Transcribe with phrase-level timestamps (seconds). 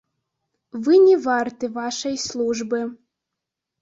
[0.87, 2.81] Вы не варты вашай службы.